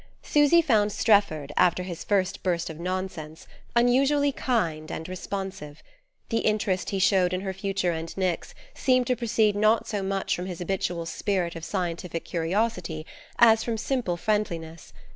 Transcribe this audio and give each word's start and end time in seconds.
SUSY 0.23 0.63
found 0.63 0.91
Strefford, 0.91 1.51
after 1.55 1.83
his 1.83 2.03
first 2.03 2.41
burst 2.41 2.71
of 2.71 2.79
nonsense, 2.79 3.45
unusually 3.75 4.31
kind 4.31 4.91
and 4.91 5.07
responsive. 5.07 5.83
The 6.29 6.39
interest 6.39 6.89
he 6.89 6.97
showed 6.97 7.33
in 7.33 7.41
her 7.41 7.53
future 7.53 7.91
and 7.91 8.11
Nick's 8.17 8.55
seemed 8.73 9.05
to 9.05 9.15
proceed 9.15 9.55
not 9.55 9.87
so 9.87 10.01
much 10.01 10.35
from 10.35 10.47
his 10.47 10.57
habitual 10.57 11.05
spirit 11.05 11.55
of 11.55 11.63
scientific 11.63 12.25
curiosity 12.25 13.05
as 13.37 13.63
from 13.63 13.77
simple 13.77 14.17
friendliness. 14.17 14.91